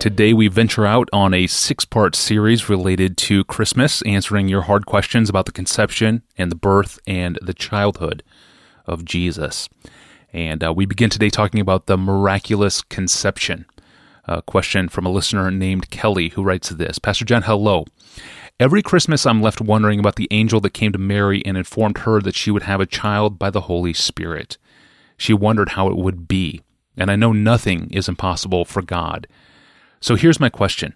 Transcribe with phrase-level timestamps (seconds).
[0.00, 4.86] Today, we venture out on a six part series related to Christmas, answering your hard
[4.86, 8.22] questions about the conception and the birth and the childhood
[8.86, 9.68] of Jesus.
[10.32, 13.66] And uh, we begin today talking about the miraculous conception.
[14.26, 17.84] A question from a listener named Kelly who writes this Pastor John, hello.
[18.60, 22.20] Every Christmas, I'm left wondering about the angel that came to Mary and informed her
[22.20, 24.58] that she would have a child by the Holy Spirit.
[25.16, 26.62] She wondered how it would be,
[26.96, 29.26] and I know nothing is impossible for God.
[30.00, 30.94] So here's my question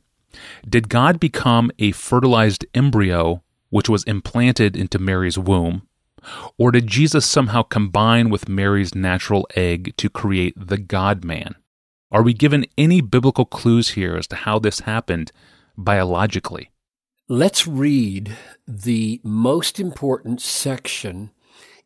[0.69, 5.89] Did God become a fertilized embryo which was implanted into Mary's womb?
[6.57, 11.57] Or did Jesus somehow combine with Mary's natural egg to create the God man?
[12.13, 15.33] Are we given any biblical clues here as to how this happened
[15.77, 16.71] biologically?
[17.29, 18.37] Let's read
[18.69, 21.31] the most important section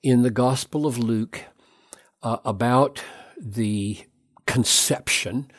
[0.02, 1.45] in the Gospel of Luke
[2.23, 3.02] uh, about
[3.41, 4.05] the
[4.46, 5.51] conception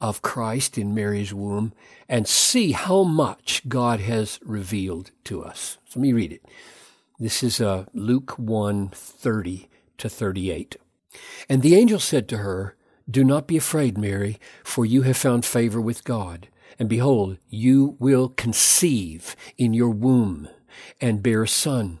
[0.00, 1.72] of Christ in Mary's womb
[2.08, 5.78] and see how much God has revealed to us.
[5.88, 6.44] So let me read it.
[7.18, 10.76] This is uh, Luke 1 30 to 38.
[11.48, 12.76] And the angel said to her,
[13.10, 16.48] Do not be afraid, Mary, for you have found favor with God.
[16.78, 20.48] And behold, you will conceive in your womb
[21.00, 22.00] and bear a son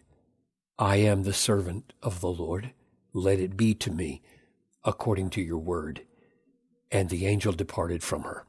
[0.77, 2.73] I am the servant of the Lord.
[3.13, 4.21] Let it be to me
[4.83, 6.01] according to your word.
[6.91, 8.45] And the angel departed from her.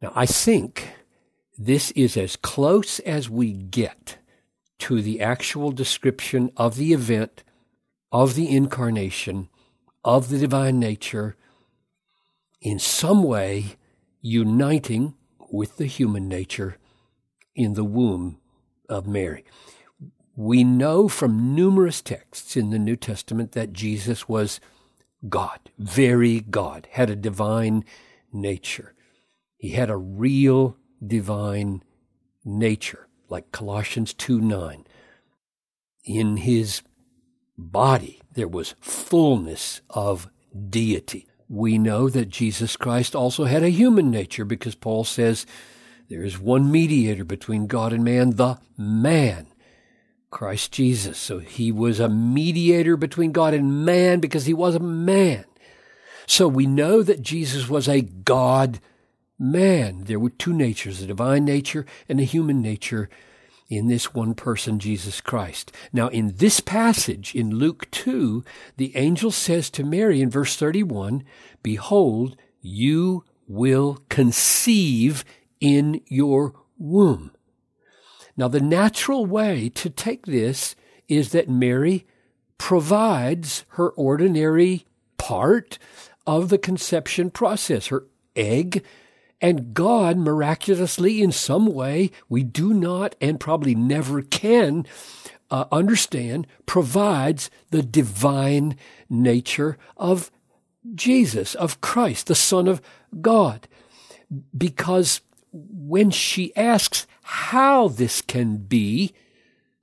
[0.00, 0.88] Now, I think
[1.56, 4.18] this is as close as we get
[4.80, 7.44] to the actual description of the event,
[8.10, 9.48] of the incarnation,
[10.04, 11.36] of the divine nature,
[12.60, 13.76] in some way
[14.20, 15.14] uniting
[15.50, 16.78] with the human nature
[17.54, 18.38] in the womb
[18.88, 19.44] of Mary.
[20.36, 24.60] We know from numerous texts in the New Testament that Jesus was
[25.28, 27.84] God, very God, had a divine
[28.32, 28.94] nature.
[29.56, 31.82] He had a real divine
[32.44, 34.84] nature, like Colossians 2 9.
[36.04, 36.82] In his
[37.56, 40.28] body, there was fullness of
[40.68, 41.26] deity.
[41.48, 45.46] We know that Jesus Christ also had a human nature because Paul says
[46.08, 49.46] there is one mediator between God and man, the man,
[50.34, 51.16] Christ Jesus.
[51.16, 55.44] So he was a mediator between God and man because he was a man.
[56.26, 58.80] So we know that Jesus was a God
[59.38, 60.04] man.
[60.04, 63.08] There were two natures, a divine nature and a human nature
[63.68, 65.70] in this one person, Jesus Christ.
[65.92, 68.44] Now, in this passage in Luke 2,
[68.76, 71.22] the angel says to Mary in verse 31,
[71.62, 75.24] Behold, you will conceive
[75.60, 77.30] in your womb.
[78.36, 80.74] Now, the natural way to take this
[81.08, 82.06] is that Mary
[82.58, 84.86] provides her ordinary
[85.18, 85.78] part
[86.26, 88.84] of the conception process, her egg,
[89.40, 94.86] and God miraculously, in some way, we do not and probably never can
[95.50, 98.76] uh, understand, provides the divine
[99.10, 100.30] nature of
[100.94, 102.80] Jesus, of Christ, the Son of
[103.20, 103.68] God.
[104.56, 105.20] Because
[105.54, 109.14] when she asks how this can be,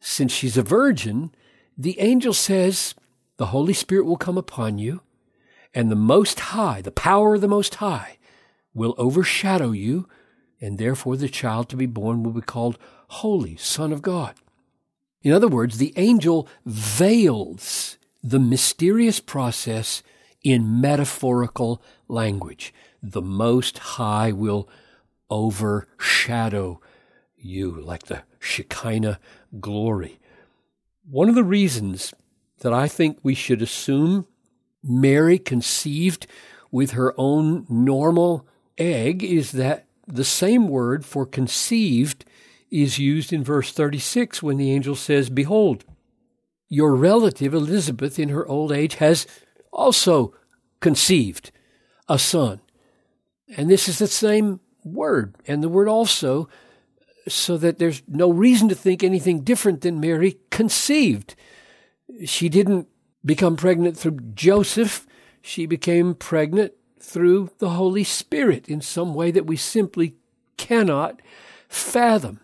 [0.02, 1.34] since she's a virgin,
[1.78, 2.94] the angel says,
[3.38, 5.02] The Holy Spirit will come upon you,
[5.74, 8.18] and the Most High, the power of the Most High,
[8.74, 10.10] will overshadow you,
[10.60, 12.78] and therefore the child to be born will be called
[13.08, 14.36] Holy, Son of God.
[15.24, 20.04] In other words, the angel veils the mysterious process
[20.44, 22.74] in metaphorical language.
[23.02, 24.68] The Most High will
[25.32, 26.80] overshadow
[27.38, 29.20] you like the Shekinah
[29.60, 30.20] glory.
[31.10, 32.14] One of the reasons
[32.60, 34.28] that I think we should assume
[34.84, 36.28] Mary conceived
[36.72, 38.48] with her own normal
[38.78, 42.26] egg is that the same word for conceived
[42.70, 45.84] is used in verse 36 when the angel says, Behold,
[46.70, 49.28] your relative Elizabeth in her old age has
[49.74, 50.34] also
[50.80, 51.52] conceived
[52.08, 52.62] a son.
[53.58, 56.50] And this is the same word, and the word also,
[57.28, 61.36] so that there's no reason to think anything different than Mary conceived.
[62.26, 62.88] She didn't
[63.24, 65.06] become pregnant through Joseph,
[65.42, 70.16] she became pregnant through the Holy Spirit in some way that we simply
[70.58, 71.22] cannot
[71.68, 72.40] fathom.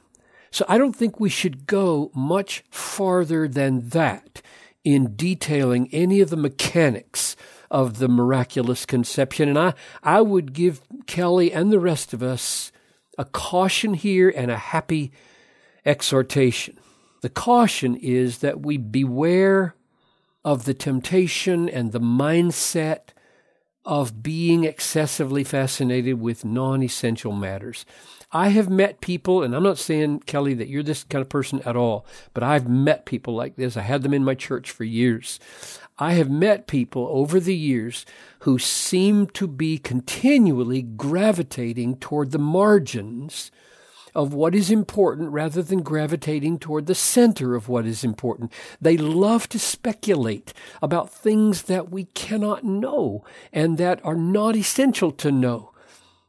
[0.52, 4.42] So I don't think we should go much farther than that
[4.84, 7.36] in detailing any of the mechanics
[7.70, 9.50] of the miraculous conception.
[9.50, 9.74] And I,
[10.04, 12.72] I would give Kelly and the rest of us
[13.18, 15.12] a caution here and a happy
[15.86, 16.78] exhortation.
[17.22, 19.76] The caution is that we beware
[20.46, 23.10] of the temptation and the mindset
[23.84, 27.86] of being excessively fascinated with non essential matters.
[28.32, 31.62] I have met people, and I'm not saying, Kelly, that you're this kind of person
[31.62, 33.78] at all, but I've met people like this.
[33.78, 35.40] I had them in my church for years.
[36.00, 38.06] I have met people over the years
[38.40, 43.52] who seem to be continually gravitating toward the margins
[44.14, 48.52] of what is important rather than gravitating toward the center of what is important.
[48.80, 55.12] They love to speculate about things that we cannot know and that are not essential
[55.14, 55.72] to know.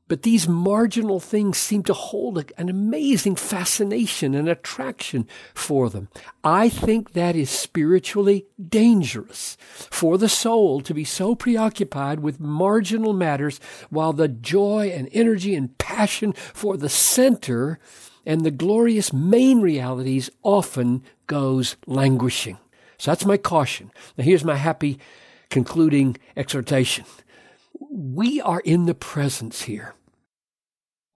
[0.09, 6.09] But these marginal things seem to hold an amazing fascination and attraction for them.
[6.43, 9.59] I think that is spiritually dangerous
[9.91, 13.61] for the soul to be so preoccupied with marginal matters
[13.91, 17.79] while the joy and energy and passion for the center
[18.25, 22.59] and the glorious main realities often goes languishing.
[22.97, 23.93] So that's my caution.
[24.17, 24.99] Now here's my happy
[25.51, 27.05] concluding exhortation.
[27.91, 29.95] We are in the presence here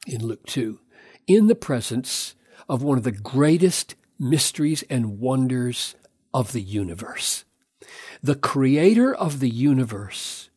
[0.07, 0.81] in Luke 2,
[1.27, 2.35] in the presence
[2.69, 5.95] of one of the greatest mysteries and wonders
[6.33, 7.45] of the universe.
[8.23, 10.51] The creator of the universe,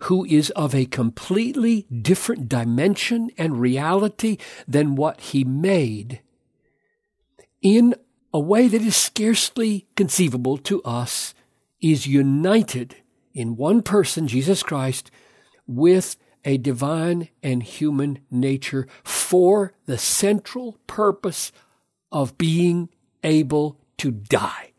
[0.00, 6.20] who is of a completely different dimension and reality than what he made,
[7.60, 7.94] in
[8.32, 11.34] a way that is scarcely conceivable to us,
[11.80, 12.96] is united
[13.34, 15.10] in one person, Jesus Christ,
[15.66, 16.16] with
[16.48, 21.52] a divine and human nature for the central purpose
[22.10, 22.88] of being
[23.22, 24.72] able to die.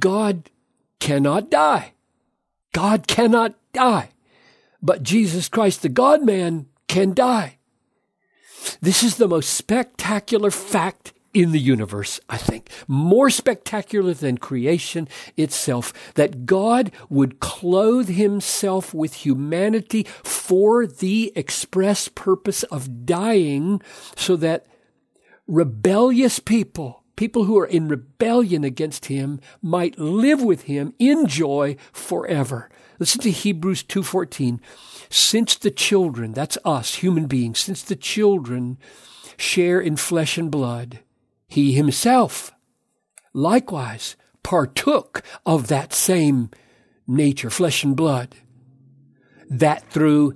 [0.00, 0.50] God
[0.98, 1.92] cannot die.
[2.72, 4.10] God cannot die.
[4.82, 7.58] But Jesus Christ, the God man, can die.
[8.80, 12.70] This is the most spectacular fact in the universe, I think.
[12.88, 15.92] More spectacular than creation itself.
[16.14, 23.80] That God would clothe himself with humanity for the express purpose of dying
[24.16, 24.66] so that
[25.46, 31.76] rebellious people, people who are in rebellion against him, might live with him in joy
[31.92, 32.70] forever.
[32.98, 34.60] Listen to Hebrews 2.14.
[35.08, 38.78] Since the children, that's us, human beings, since the children
[39.36, 41.00] share in flesh and blood,
[41.50, 42.52] he himself
[43.34, 46.48] likewise partook of that same
[47.06, 48.34] nature, flesh and blood,
[49.50, 50.32] that through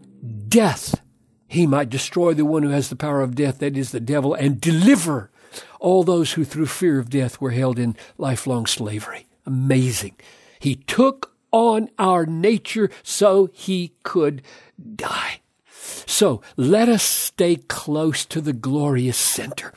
[0.48, 1.00] death
[1.46, 4.34] he might destroy the one who has the power of death, that is the devil,
[4.34, 5.30] and deliver
[5.78, 9.28] all those who through fear of death were held in lifelong slavery.
[9.46, 10.16] Amazing.
[10.58, 14.42] He took on our nature so he could
[14.96, 15.40] die.
[16.06, 19.72] So let us stay close to the glorious center.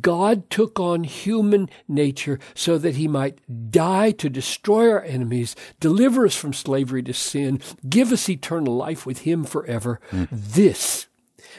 [0.00, 3.38] God took on human nature so that he might
[3.70, 9.04] die to destroy our enemies, deliver us from slavery to sin, give us eternal life
[9.04, 10.00] with him forever.
[10.10, 10.28] Mm.
[10.30, 11.06] This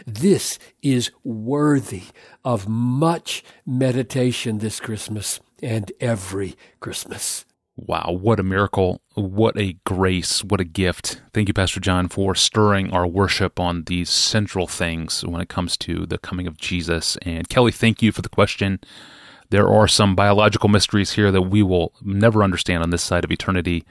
[0.08, 2.04] this is worthy
[2.44, 7.46] of much meditation this Christmas and every Christmas.
[7.75, 9.01] Wow, what a miracle.
[9.15, 10.44] What a grace.
[10.44, 11.22] What a gift.
[11.34, 15.75] Thank you, Pastor John, for stirring our worship on these central things when it comes
[15.77, 17.18] to the coming of Jesus.
[17.24, 18.80] And Kelly, thank you for the question.
[19.50, 23.32] There are some biological mysteries here that we will never understand on this side of
[23.32, 23.86] eternity.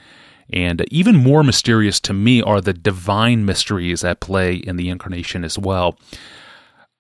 [0.53, 5.45] And even more mysterious to me are the divine mysteries at play in the incarnation
[5.45, 5.99] as well.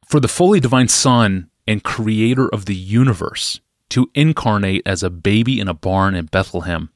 [0.06, 3.60] For the fully divine Son and creator of the universe,
[3.92, 6.90] to incarnate as a baby in a barn in Bethlehem.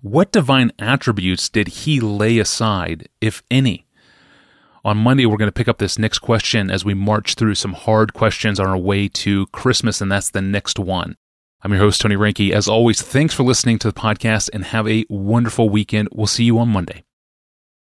[0.00, 3.86] What divine attributes did he lay aside, if any?
[4.84, 7.72] On Monday, we're going to pick up this next question as we march through some
[7.72, 11.16] hard questions on our way to Christmas, and that's the next one.
[11.62, 12.50] I'm your host, Tony Reinke.
[12.50, 16.10] As always, thanks for listening to the podcast and have a wonderful weekend.
[16.12, 17.04] We'll see you on Monday.